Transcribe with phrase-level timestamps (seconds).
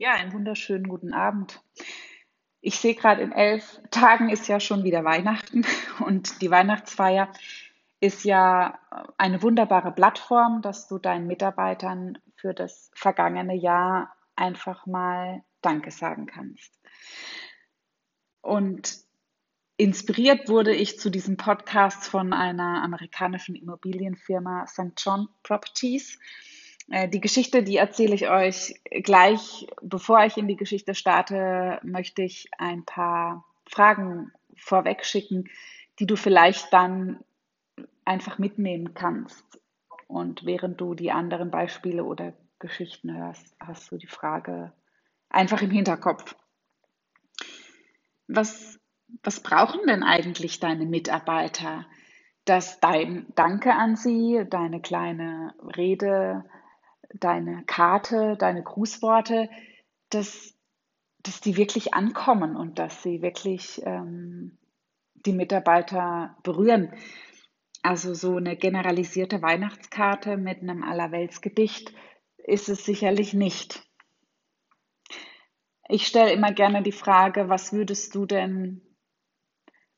[0.00, 1.60] Ja, einen wunderschönen guten Abend.
[2.60, 5.66] Ich sehe gerade, in elf Tagen ist ja schon wieder Weihnachten
[6.06, 7.32] und die Weihnachtsfeier
[7.98, 8.78] ist ja
[9.16, 16.26] eine wunderbare Plattform, dass du deinen Mitarbeitern für das vergangene Jahr einfach mal Danke sagen
[16.26, 16.78] kannst.
[18.40, 18.98] Und
[19.78, 24.92] inspiriert wurde ich zu diesem Podcast von einer amerikanischen Immobilienfirma St.
[24.96, 26.20] John Properties.
[26.90, 29.66] Äh, die Geschichte, die erzähle ich euch gleich.
[29.82, 35.48] Bevor ich in die Geschichte starte, möchte ich ein paar Fragen vorweg schicken,
[35.98, 37.20] die du vielleicht dann
[38.04, 39.44] einfach mitnehmen kannst.
[40.06, 44.72] Und während du die anderen Beispiele oder Geschichten hörst, hast du die Frage
[45.28, 46.34] einfach im Hinterkopf.
[48.26, 48.80] Was,
[49.22, 51.86] was brauchen denn eigentlich deine Mitarbeiter?
[52.46, 56.44] Dass dein Danke an sie, deine kleine Rede,
[57.14, 59.48] deine Karte, deine Grußworte,
[60.10, 60.54] dass,
[61.22, 64.58] dass die wirklich ankommen und dass sie wirklich ähm,
[65.14, 66.92] die Mitarbeiter berühren.
[67.82, 71.92] Also so eine generalisierte Weihnachtskarte mit einem Allerweltsgedicht
[72.36, 73.82] ist es sicherlich nicht.
[75.88, 78.82] Ich stelle immer gerne die Frage, was würdest du denn,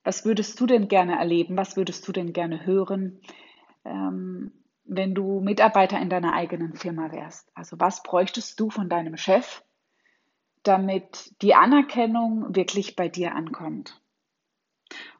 [0.05, 1.57] was würdest du denn gerne erleben?
[1.57, 3.21] Was würdest du denn gerne hören?
[3.85, 4.53] Ähm,
[4.91, 7.49] wenn du Mitarbeiter in deiner eigenen Firma wärst?
[7.55, 9.63] Also was bräuchtest du von deinem Chef,
[10.65, 14.03] damit die Anerkennung wirklich bei dir ankommt?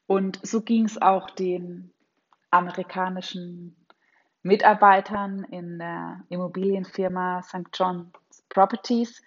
[0.07, 1.93] Und so ging es auch den
[2.51, 3.87] amerikanischen
[4.43, 7.69] Mitarbeitern in der Immobilienfirma St.
[7.73, 8.11] John's
[8.49, 9.23] Properties.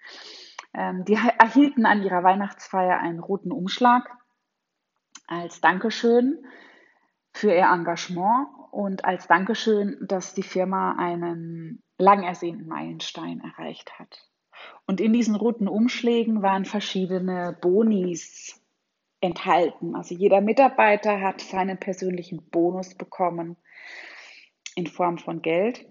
[0.73, 4.09] Ähm, die erhielten an ihrer Weihnachtsfeier einen roten Umschlag
[5.25, 6.45] als Dankeschön
[7.31, 14.27] für ihr Engagement und als Dankeschön, dass die Firma einen lang ersehnten Meilenstein erreicht hat.
[14.88, 18.59] Und in diesen roten Umschlägen waren verschiedene Bonis
[19.21, 19.95] enthalten.
[19.95, 23.57] Also jeder Mitarbeiter hat seinen persönlichen Bonus bekommen
[24.75, 25.85] in Form von Geld.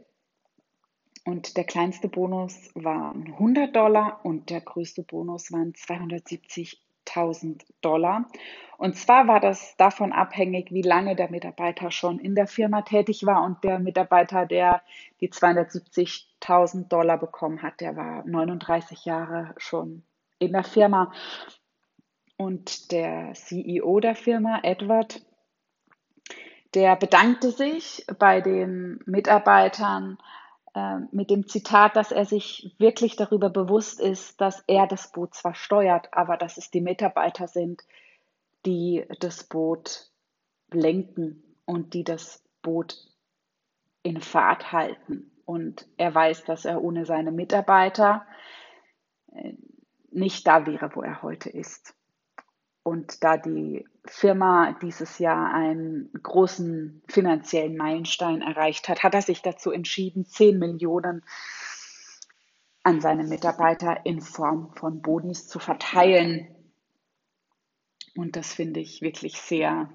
[1.24, 8.26] Und der kleinste Bonus waren 100 Dollar und der größte Bonus waren 270 1000 Dollar.
[8.78, 13.24] Und zwar war das davon abhängig, wie lange der Mitarbeiter schon in der Firma tätig
[13.24, 13.44] war.
[13.44, 14.82] Und der Mitarbeiter, der
[15.20, 20.02] die 270.000 Dollar bekommen hat, der war 39 Jahre schon
[20.38, 21.12] in der Firma.
[22.36, 25.24] Und der CEO der Firma, Edward,
[26.74, 30.18] der bedankte sich bei den Mitarbeitern
[30.74, 35.34] äh, mit dem Zitat, dass er sich wirklich darüber bewusst ist, dass er das Boot
[35.34, 37.82] zwar steuert, aber dass es die Mitarbeiter sind,
[38.64, 40.10] die das Boot
[40.70, 42.96] lenken und die das Boot
[44.02, 45.30] in Fahrt halten.
[45.44, 48.26] Und er weiß, dass er ohne seine Mitarbeiter
[49.32, 49.54] äh,
[50.10, 51.94] nicht da wäre, wo er heute ist.
[52.84, 59.42] Und da die Firma dieses Jahr einen großen finanziellen Meilenstein erreicht hat, hat er sich
[59.42, 61.22] dazu entschieden, 10 Millionen
[62.82, 66.48] an seine Mitarbeiter in Form von Bonis zu verteilen.
[68.16, 69.88] Und das finde ich wirklich sehr,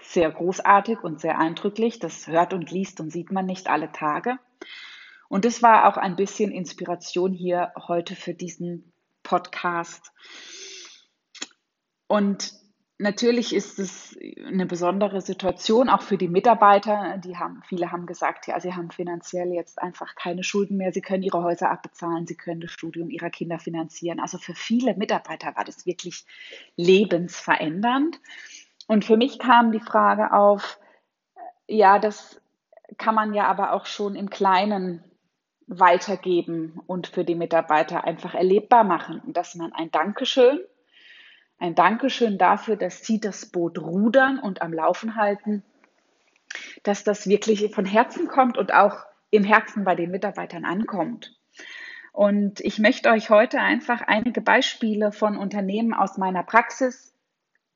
[0.00, 1.98] sehr großartig und sehr eindrücklich.
[1.98, 4.38] Das hört und liest und sieht man nicht alle Tage.
[5.28, 8.92] Und das war auch ein bisschen Inspiration hier heute für diesen
[9.24, 10.12] Podcast.
[12.12, 12.52] Und
[12.98, 14.14] natürlich ist es
[14.46, 17.16] eine besondere Situation auch für die Mitarbeiter.
[17.24, 20.92] Die haben, viele haben gesagt, ja, sie haben finanziell jetzt einfach keine Schulden mehr.
[20.92, 24.20] Sie können ihre Häuser abbezahlen, sie können das Studium ihrer Kinder finanzieren.
[24.20, 26.26] Also für viele Mitarbeiter war das wirklich
[26.76, 28.20] lebensverändernd.
[28.88, 30.78] Und für mich kam die Frage auf,
[31.66, 32.42] ja, das
[32.98, 35.02] kann man ja aber auch schon im Kleinen
[35.66, 40.60] weitergeben und für die Mitarbeiter einfach erlebbar machen, dass man ein Dankeschön
[41.62, 45.62] ein Dankeschön dafür, dass Sie das Boot rudern und am Laufen halten,
[46.82, 51.38] dass das wirklich von Herzen kommt und auch im Herzen bei den Mitarbeitern ankommt.
[52.12, 57.14] Und ich möchte euch heute einfach einige Beispiele von Unternehmen aus meiner Praxis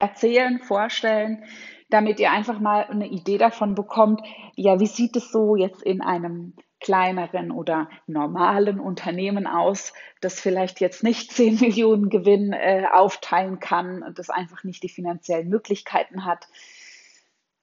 [0.01, 1.45] erzählen, vorstellen,
[1.89, 4.21] damit ihr einfach mal eine Idee davon bekommt,
[4.55, 10.81] ja, wie sieht es so jetzt in einem kleineren oder normalen Unternehmen aus, das vielleicht
[10.81, 16.47] jetzt nicht 10 Millionen Gewinn äh, aufteilen kann, das einfach nicht die finanziellen Möglichkeiten hat.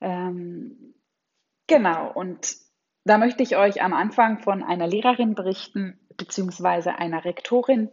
[0.01, 0.95] Ähm,
[1.67, 2.55] genau, und
[3.05, 7.89] da möchte ich euch am Anfang von einer Lehrerin berichten, beziehungsweise einer Rektorin,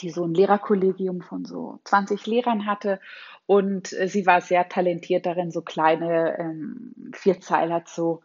[0.00, 3.00] die so ein Lehrerkollegium von so 20 Lehrern hatte.
[3.46, 8.22] Und äh, sie war sehr talentiert darin, so kleine ähm, Vierzeiler zu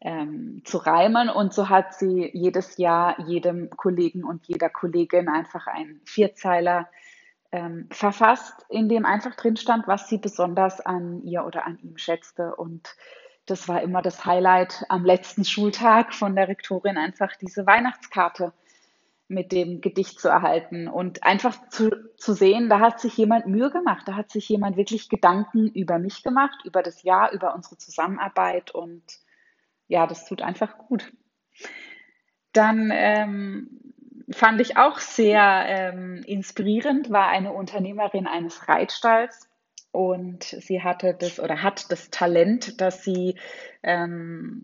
[0.00, 1.28] ähm, zu reimen.
[1.28, 6.88] Und so hat sie jedes Jahr jedem Kollegen und jeder Kollegin einfach einen Vierzeiler
[7.52, 11.96] ähm, verfasst, in dem einfach drin stand, was sie besonders an ihr oder an ihm
[11.96, 12.54] schätzte.
[12.54, 12.94] Und
[13.46, 18.52] das war immer das Highlight am letzten Schultag von der Rektorin, einfach diese Weihnachtskarte
[19.28, 23.70] mit dem Gedicht zu erhalten und einfach zu, zu sehen, da hat sich jemand Mühe
[23.70, 27.76] gemacht, da hat sich jemand wirklich Gedanken über mich gemacht, über das Jahr, über unsere
[27.76, 29.02] Zusammenarbeit und
[29.88, 31.12] ja, das tut einfach gut.
[32.52, 33.92] Dann ähm,
[34.30, 39.48] fand ich auch sehr ähm, inspirierend, war eine Unternehmerin eines Reitstalls
[39.90, 43.36] und sie hatte das oder hat das Talent, dass sie
[43.82, 44.62] ähm,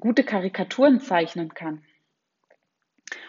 [0.00, 1.82] gute Karikaturen zeichnen kann.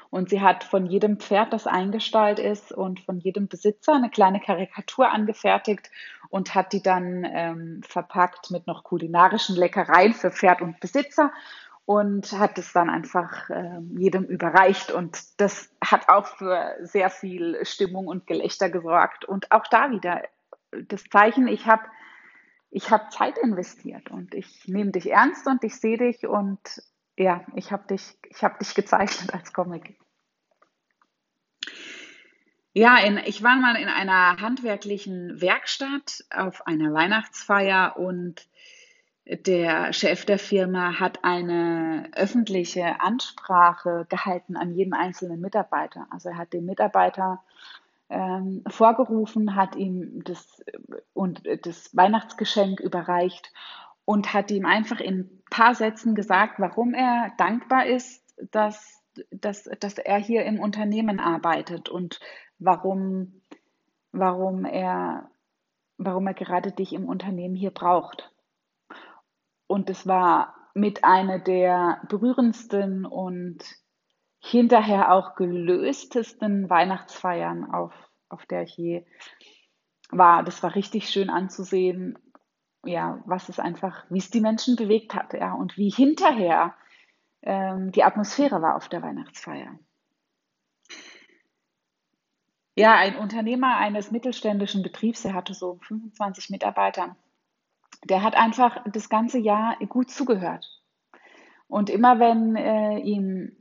[0.10, 4.40] Und sie hat von jedem Pferd, das eingestallt ist und von jedem Besitzer eine kleine
[4.40, 5.92] Karikatur angefertigt
[6.30, 11.32] und hat die dann ähm, verpackt mit noch kulinarischen Leckereien für Pferd und Besitzer
[11.86, 14.92] und hat es dann einfach äh, jedem überreicht.
[14.92, 19.26] Und das hat auch für sehr viel Stimmung und Gelächter gesorgt.
[19.26, 20.24] Und auch da wieder
[20.72, 21.84] das Zeichen, ich habe
[22.72, 26.60] ich hab Zeit investiert und ich nehme dich ernst und ich sehe dich und
[27.20, 30.00] ja, ich habe dich, ich dich gezeichnet als Comic.
[32.72, 38.48] Ja, in, ich war mal in einer handwerklichen Werkstatt auf einer Weihnachtsfeier und
[39.26, 46.08] der Chef der Firma hat eine öffentliche Ansprache gehalten an jeden einzelnen Mitarbeiter.
[46.10, 47.44] Also er hat den Mitarbeiter
[48.10, 50.64] ähm, vorgerufen, hat ihm das,
[51.14, 53.52] und das Weihnachtsgeschenk überreicht
[54.10, 59.70] und hat ihm einfach in ein paar Sätzen gesagt, warum er dankbar ist, dass, dass,
[59.80, 62.20] dass er hier im Unternehmen arbeitet und
[62.58, 63.44] warum,
[64.12, 65.30] warum, er,
[66.00, 68.34] warum er gerade dich im Unternehmen hier braucht.
[69.68, 73.64] Und es war mit einer der berührendsten und
[74.40, 77.94] hinterher auch gelöstesten Weihnachtsfeiern, auf,
[78.28, 79.06] auf der ich je
[80.10, 80.42] war.
[80.44, 82.18] Das war richtig schön anzusehen,
[82.86, 86.76] ja, was es einfach, wie es die Menschen bewegt hat, ja, und wie hinterher
[87.42, 89.78] ähm, die Atmosphäre war auf der Weihnachtsfeier.
[92.76, 97.18] Ja, ein Unternehmer eines mittelständischen Betriebs, der hatte so 25 Mitarbeiter,
[98.06, 100.66] der hat einfach das ganze Jahr gut zugehört.
[101.68, 103.52] Und immer wenn äh, ihm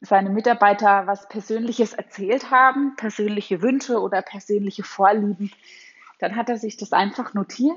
[0.00, 5.52] seine Mitarbeiter was Persönliches erzählt haben, persönliche Wünsche oder persönliche Vorlieben,
[6.20, 7.76] dann hat er sich das einfach notiert.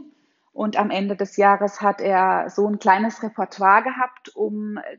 [0.54, 4.98] Und am Ende des Jahres hat er so ein kleines Repertoire gehabt, um äh,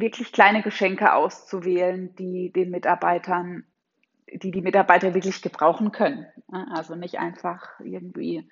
[0.00, 3.64] wirklich kleine Geschenke auszuwählen, die den Mitarbeitern,
[4.32, 6.26] die die Mitarbeiter wirklich gebrauchen können.
[6.50, 8.48] Also nicht einfach irgendwie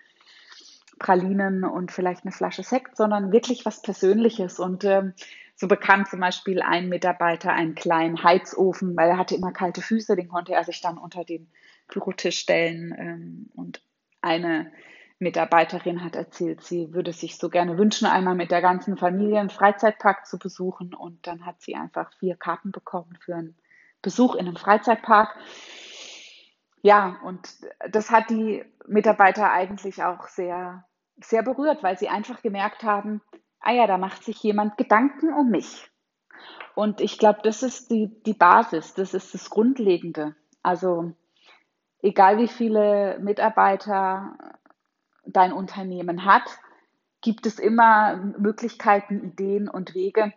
[1.00, 4.60] Pralinen und vielleicht eine Flasche Sekt, sondern wirklich was Persönliches.
[4.60, 5.12] Und ähm,
[5.56, 10.14] so bekam zum Beispiel ein Mitarbeiter einen kleinen Heizofen, weil er hatte immer kalte Füße,
[10.14, 11.48] den konnte er sich dann unter den
[11.88, 12.94] Bürotisch stellen.
[12.96, 13.82] Ähm, und
[14.20, 14.70] eine
[15.19, 19.50] Mitarbeiterin hat erzählt, sie würde sich so gerne wünschen, einmal mit der ganzen Familie einen
[19.50, 20.94] Freizeitpark zu besuchen.
[20.94, 23.56] Und dann hat sie einfach vier Karten bekommen für einen
[24.02, 25.37] Besuch in einem Freizeitpark.
[26.82, 27.49] Ja, und
[27.90, 30.84] das hat die Mitarbeiter eigentlich auch sehr,
[31.22, 33.22] sehr berührt, weil sie einfach gemerkt haben,
[33.61, 35.90] ah ja, da macht sich jemand Gedanken um mich.
[36.75, 40.34] Und ich glaube, das ist die, die Basis, das ist das Grundlegende.
[40.62, 41.12] Also
[42.02, 44.37] egal wie viele Mitarbeiter
[45.26, 46.59] dein Unternehmen hat,
[47.21, 50.33] gibt es immer Möglichkeiten, Ideen und Wege,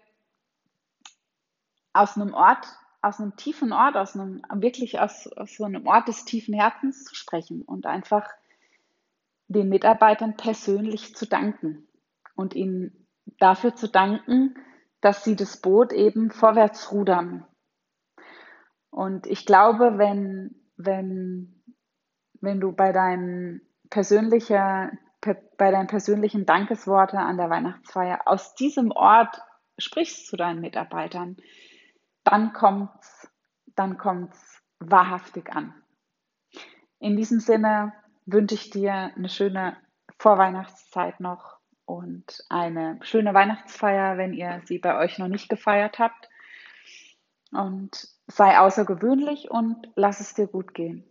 [1.93, 2.65] aus einem Ort,
[3.01, 7.03] aus einem tiefen Ort, aus einem, wirklich aus, aus so einem Ort des tiefen Herzens
[7.03, 8.29] zu sprechen und einfach
[9.47, 11.87] den Mitarbeitern persönlich zu danken
[12.35, 13.07] und ihnen
[13.39, 14.55] dafür zu danken,
[15.01, 17.45] dass sie das Boot eben vorwärts rudern.
[18.89, 21.63] Und ich glaube, wenn, wenn,
[22.41, 24.91] wenn du bei deinen persönlicher,
[25.57, 29.41] bei deinen persönlichen Dankesworte an der Weihnachtsfeier aus diesem Ort
[29.77, 31.37] sprichst zu deinen Mitarbeitern,
[32.23, 33.29] dann kommt's,
[33.75, 35.73] dann kommt's wahrhaftig an.
[36.99, 37.93] In diesem Sinne
[38.25, 39.77] wünsche ich dir eine schöne
[40.19, 46.29] Vorweihnachtszeit noch und eine schöne Weihnachtsfeier, wenn ihr sie bei euch noch nicht gefeiert habt.
[47.51, 51.05] Und sei außergewöhnlich und lass es dir gut gehen.